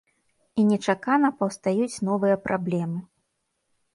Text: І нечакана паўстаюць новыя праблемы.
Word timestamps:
І 0.61 0.63
нечакана 0.69 1.29
паўстаюць 1.41 2.01
новыя 2.09 2.35
праблемы. 2.47 2.99